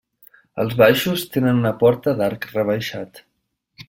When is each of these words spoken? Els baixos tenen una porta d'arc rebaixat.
Els 0.63 0.71
baixos 0.79 1.25
tenen 1.35 1.59
una 1.61 1.73
porta 1.83 2.17
d'arc 2.21 2.49
rebaixat. 2.57 3.23